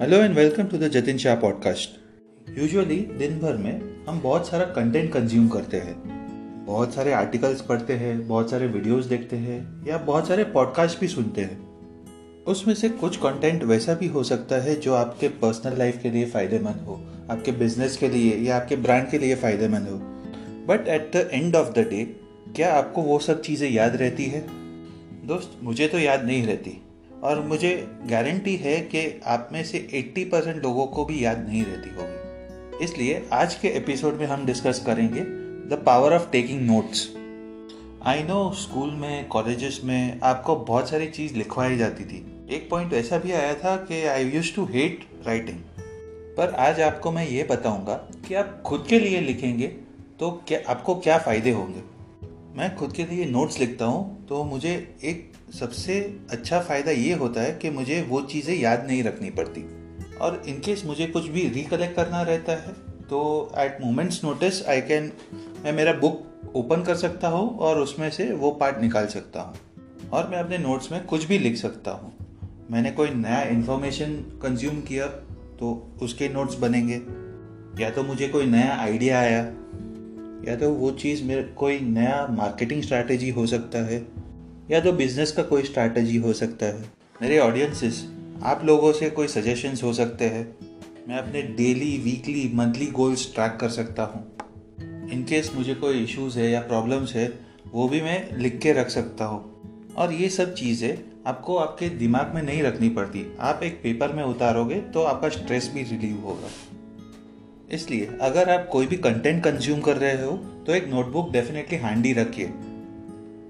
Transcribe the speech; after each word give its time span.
Hello 0.00 0.16
and 0.16 0.34
welcome 0.34 0.64
to 0.64 0.78
the 0.78 0.88
Jatin 0.88 1.18
Shah 1.18 1.34
podcast 1.34 2.58
usually 2.58 2.96
दिन 2.96 3.38
भर 3.38 3.56
में 3.56 4.04
हम 4.08 4.20
बहुत 4.20 4.48
सारा 4.48 4.64
कंटेंट 4.64 5.12
कंज्यूम 5.12 5.48
करते 5.48 5.76
हैं। 5.76 5.94
बहुत 6.66 6.94
सारे 6.94 7.12
आर्टिकल्स 7.12 7.60
पढ़ते 7.60 7.92
हैं, 7.92 8.26
बहुत 8.28 8.50
सारे 8.50 8.66
वीडियोस 8.66 9.04
देखते 9.04 9.36
हैं, 9.36 9.86
या 9.86 9.98
बहुत 9.98 10.28
सारे 10.28 10.44
पॉडकास्ट 10.44 11.00
भी 11.00 11.08
सुनते 11.08 11.40
हैं। 11.40 12.44
उसमें 12.44 12.74
से 12.74 12.88
कुछ 12.88 13.16
कंटेंट 13.16 13.64
वैसा 13.64 13.94
भी 13.94 14.06
हो 14.06 14.22
सकता 14.22 14.56
है 14.56 14.74
जो 14.80 14.94
आपके 14.94 15.28
पर्सनल 15.28 15.78
लाइफ 15.78 16.02
के 16.02 16.10
लिए 16.10 16.24
फ़ायदेमंद 16.26 16.80
हो, 16.80 17.00
आपके 17.30 17.52
बिज़नेस 17.52 17.96
के 17.96 18.08
लिए 18.08 18.36
या 18.36 18.56
आपके 18.56 18.76
ब्रांड 18.76 19.08
के 19.10 19.18
लिए 19.18 19.34
फ़ायदेमंद 19.34 19.88
हो। 19.88 19.98
But 20.66 20.88
at 20.88 21.10
the 21.16 21.28
end 21.32 21.56
of 21.56 21.72
the 21.72 21.86
day 21.90 22.04
क्या 22.56 22.74
आपको 22.74 23.02
वो 23.02 23.18
सब 23.18 23.42
चीज़ें 23.42 23.70
याद 23.70 23.96
रहती 23.96 24.24
है? 24.24 24.44
दोस्त, 25.26 25.58
मुझे 25.62 25.88
तो 25.88 25.98
याद 25.98 26.24
नहीं 26.24 26.46
रहती। 26.46 26.80
और 27.24 27.40
मुझे 27.40 27.88
गारंटी 28.06 28.56
है 28.56 28.80
कि 28.80 29.20
आप 29.26 29.48
में 29.52 29.64
से 29.64 30.12
80 30.16 30.24
परसेंट 30.24 30.62
लोगों 30.62 30.86
को 30.86 31.04
भी 31.04 31.24
याद 31.24 31.48
नहीं 31.48 31.64
रहती 31.64 31.90
होगी। 31.90 32.84
इसलिए 32.84 33.28
आज 33.32 33.54
के 33.54 33.68
एपिसोड 33.68 34.14
में 34.14 34.26
हम 34.26 34.46
डिस्कस 34.46 34.82
करेंगे 34.86 35.20
the 35.76 35.82
power 35.86 36.12
of 36.12 36.30
taking 36.30 36.60
notes 36.60 37.16
I 38.06 38.22
know 38.22 38.52
school 38.52 38.90
में 38.90 39.28
कॉलेजेस 39.28 39.80
में 39.84 40.20
आपको 40.20 40.56
बहुत 40.56 40.90
सारी 40.90 41.06
चीज़ 41.06 41.34
लिखवाई 41.34 41.76
जाती 41.76 42.04
थी। 42.04 42.46
एक 42.50 42.70
पॉइंट 42.70 42.92
ऐसा 42.92 43.18
भी 43.18 43.32
आया 43.32 43.54
था 43.54 43.76
कि 43.76 44.04
I 44.04 44.24
used 44.24 44.54
to 44.54 44.64
hate 44.64 45.08
writing 45.26 45.58
पर 46.36 46.54
आज 46.54 46.80
आपको 46.80 47.12
मैं 47.12 47.28
ये 47.28 47.42
बताऊँगा 47.42 47.94
कि 48.28 48.34
आप 48.34 48.62
खुद 48.66 48.86
के 48.88 48.98
लिए 48.98 49.20
लिखेंगे 49.20 49.66
तो 50.20 50.42
क्या 50.48 50.60
आपको 50.68 50.94
क्या 50.94 51.18
फ़ायदे 51.18 51.50
होंगे? 51.50 51.93
मैं 52.54 52.74
खुद 52.76 52.92
के 52.92 53.04
लिए 53.04 53.24
नोट्स 53.24 53.58
लिखता 53.60 53.84
हूँ 53.84 54.26
तो 54.26 54.42
मुझे 54.44 54.72
एक 55.04 55.32
सबसे 55.54 55.94
अच्छा 56.30 56.60
फ़ायदा 56.60 56.90
ये 56.90 57.12
होता 57.12 57.40
है 57.40 57.52
कि 57.52 57.70
मुझे 57.70 58.00
वो 58.02 58.20
चीज़ें 58.22 58.54
याद 58.54 58.84
नहीं 58.86 59.02
रखनी 59.02 59.30
पड़ती। 59.30 59.62
और 60.18 60.42
इनकेस 60.48 60.84
मुझे 60.86 61.06
कुछ 61.06 61.26
भी 61.28 61.48
रिकलेक्ट 61.48 61.96
करना 61.96 62.20
रहता 62.22 62.52
है 62.52 62.72
तो 63.10 63.22
at 63.58 63.78
moments 63.80 64.22
notice 64.24 64.62
I 64.66 64.80
can 64.80 65.10
मैं 65.64 65.72
मेरा 65.72 65.92
बुक 65.92 66.52
ओपन 66.56 66.82
कर 66.82 66.94
सकता 66.94 67.28
हूँ 67.28 67.58
और 67.58 67.80
उसमें 67.80 68.08
से 68.10 68.30
वो 68.32 68.50
पार्ट 68.50 68.80
निकाल 68.80 69.06
सकता 69.06 69.40
हूँ। 69.40 70.08
और 70.12 70.28
मैं 70.28 70.38
अपने 70.38 70.58
नोट्स 70.58 70.92
में 70.92 71.04
कुछ 71.04 71.24
भी 71.24 71.38
लिख 71.38 71.56
सकता 71.56 71.90
हूँ। 71.90 72.12
मैंने 72.70 72.90
कोई 72.90 73.10
नया 73.10 73.42
इन्फॉर्मेशन 73.48 74.14
कंज्यूम 74.42 74.80
किया 74.82 75.06
तो 75.58 75.74
उसके 76.02 76.28
नोट्स 76.28 76.58
बनेंगे। 76.58 77.02
या 77.82 77.90
तो 77.90 78.02
मुझे 78.02 78.28
कोई 78.28 78.46
नया 78.46 78.74
आइडिया 78.76 79.20
आया 79.20 79.42
या 80.48 80.56
तो 80.56 80.70
वो 80.70 80.90
चीज़ 80.90 81.24
मेरे, 81.24 81.42
कोई 81.42 81.80
नया 81.80 82.26
मार्केटिंग 82.30 82.82
स्ट्रैटेजी 82.82 83.30
हो 83.30 83.46
सकता 83.46 83.78
है, 83.78 84.06
या 84.70 84.80
तो 84.80 84.92
बिज़नेस 84.92 85.32
का 85.32 85.42
कोई 85.42 85.62
स्ट्रैटेजी 85.62 86.16
हो 86.16 86.32
सकता 86.32 86.66
है। 86.66 86.84
मेरे 87.22 87.38
ऑडियंसेस 87.38 88.08
आप 88.42 88.64
लोगों 88.64 88.92
से 88.92 89.10
कोई 89.10 89.28
सजेशंस 89.28 89.82
हो 89.82 89.92
सकते 89.92 90.24
हैं। 90.24 90.56
मैं 91.08 91.16
अपने 91.16 91.42
daily 91.42 91.98
weekly 91.98 92.50
monthly 92.54 92.86
goals 92.86 93.34
track 93.34 93.56
कर 93.60 93.68
सकता 93.68 94.02
हूँ। 94.02 94.30
इनकेस 95.10 95.52
मुझे 95.54 95.74
कोई 95.74 96.04
इश्यूज़ 96.04 96.38
है 96.38 96.50
या 96.50 96.60
प्रॉब्लम्स 96.60 97.14
है, 97.14 97.32
वो 97.72 97.88
भी 97.88 98.00
मैं 98.00 98.38
लिख 98.38 98.58
के 98.58 98.72
रख 98.72 98.88
सकता 98.88 99.24
हूँ। 99.24 99.54
और 99.96 100.12
ये 100.12 100.28
सब 100.28 100.54
चीज़ें 100.54 100.98
आपको 101.26 101.56
आपके 101.56 101.88
दिमाग 101.88 102.32
में 102.34 102.42
नहीं 102.42 102.62
रखनी 102.62 102.88
पड़ती। 102.88 103.36
आप 103.40 103.60
एक 103.62 103.80
पेपर 103.82 104.12
में 104.12 104.22
उतारोगे 104.22 104.74
तो 104.74 105.02
आपका 105.02 105.28
स्ट्रेस 105.28 105.70
भी 105.74 105.82
रिलीव 105.82 106.20
होगा। 106.20 106.48
इसलिए 107.74 108.08
अगर 108.20 108.50
आप 108.50 108.68
कोई 108.68 108.86
भी 108.86 108.96
कंटेंट 108.96 109.42
कंज्यूम 109.44 109.80
कर 109.80 109.96
रहे 109.96 110.22
हो 110.22 110.32
तो 110.66 110.74
एक 110.74 110.86
नोटबुक 110.88 111.30
डेफिनेटली 111.32 111.78
हैंडी 111.78 112.12
रखिए। 112.12 112.50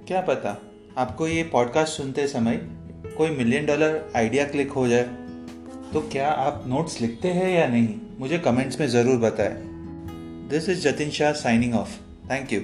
क्या 0.06 0.20
पता 0.20 0.56
आपको 0.98 1.26
ये 1.28 1.42
पॉडकास्ट 1.42 1.92
सुनते 1.92 2.26
समय 2.26 2.60
कोई 3.16 3.30
मिलियन 3.30 3.66
डॉलर 3.66 4.00
आइडिया 4.16 4.44
क्लिक 4.44 4.70
हो 4.70 4.86
जाए। 4.88 5.02
तो 5.92 6.00
क्या 6.12 6.28
आप 6.28 6.64
नोट्स 6.66 7.00
लिखते 7.00 7.28
हैं 7.28 7.48
या 7.50 7.66
नहीं, 7.66 7.88
मुझे 8.18 8.38
कमेंट्स 8.38 8.80
में 8.80 8.86
ज़रूर 8.88 9.18
बताएँ। 9.18 9.56
This 10.50 10.68
is 10.68 10.88
Jatin 10.88 11.10
Shah 11.10 11.32
signing 11.32 11.74
off 11.74 11.96
thank 12.30 12.52
you 12.52 12.60